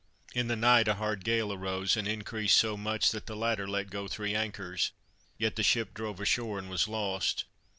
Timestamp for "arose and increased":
1.53-2.57